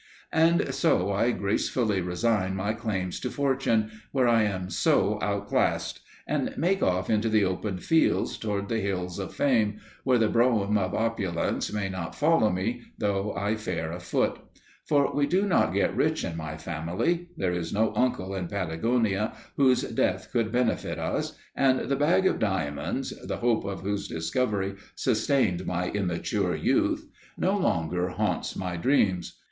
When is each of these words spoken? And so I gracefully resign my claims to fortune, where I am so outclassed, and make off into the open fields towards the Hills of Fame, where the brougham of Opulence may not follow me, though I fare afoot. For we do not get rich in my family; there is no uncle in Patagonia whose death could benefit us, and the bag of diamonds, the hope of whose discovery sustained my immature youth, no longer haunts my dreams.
And 0.33 0.73
so 0.73 1.11
I 1.11 1.29
gracefully 1.29 2.01
resign 2.01 2.55
my 2.55 2.73
claims 2.73 3.19
to 3.19 3.29
fortune, 3.29 3.91
where 4.11 4.27
I 4.27 4.41
am 4.45 4.71
so 4.71 5.19
outclassed, 5.21 5.99
and 6.25 6.57
make 6.57 6.81
off 6.81 7.07
into 7.07 7.29
the 7.29 7.45
open 7.45 7.77
fields 7.77 8.35
towards 8.39 8.67
the 8.67 8.79
Hills 8.79 9.19
of 9.19 9.31
Fame, 9.35 9.77
where 10.03 10.17
the 10.17 10.27
brougham 10.27 10.75
of 10.75 10.95
Opulence 10.95 11.71
may 11.71 11.87
not 11.87 12.15
follow 12.15 12.49
me, 12.49 12.81
though 12.97 13.35
I 13.35 13.55
fare 13.55 13.91
afoot. 13.91 14.39
For 14.87 15.13
we 15.13 15.27
do 15.27 15.45
not 15.45 15.71
get 15.71 15.95
rich 15.95 16.23
in 16.23 16.35
my 16.35 16.57
family; 16.57 17.27
there 17.37 17.53
is 17.53 17.71
no 17.71 17.93
uncle 17.95 18.33
in 18.33 18.47
Patagonia 18.47 19.33
whose 19.55 19.83
death 19.83 20.31
could 20.31 20.51
benefit 20.51 20.97
us, 20.97 21.37
and 21.55 21.87
the 21.89 21.95
bag 21.95 22.25
of 22.25 22.39
diamonds, 22.39 23.13
the 23.27 23.37
hope 23.37 23.65
of 23.65 23.81
whose 23.81 24.07
discovery 24.07 24.77
sustained 24.95 25.67
my 25.67 25.91
immature 25.91 26.55
youth, 26.55 27.07
no 27.37 27.55
longer 27.55 28.09
haunts 28.09 28.55
my 28.55 28.75
dreams. 28.75 29.37